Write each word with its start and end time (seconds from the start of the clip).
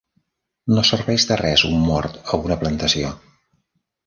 No 0.77 0.83
serveix 0.89 1.25
de 1.31 1.37
res 1.41 1.65
un 1.69 1.77
mort 1.91 2.19
a 2.33 2.41
una 2.49 2.59
plantació. 2.65 3.13